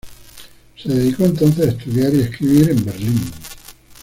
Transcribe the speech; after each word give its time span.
Se 0.77 0.89
dedicó 0.89 1.25
entonces 1.25 1.67
a 1.67 1.69
estudiar 1.69 2.11
y 2.15 2.21
escribir 2.21 2.71
en 2.71 2.83
Berlín. 2.83 3.31